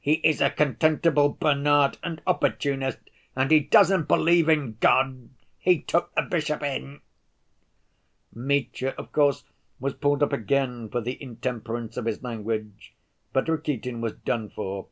[0.00, 2.98] He is a contemptible Bernard and opportunist,
[3.34, 7.00] and he doesn't believe in God; he took the bishop in!"
[8.32, 9.42] Mitya, of course,
[9.80, 12.94] was pulled up again for the intemperance of his language,
[13.32, 14.86] but Rakitin was done for.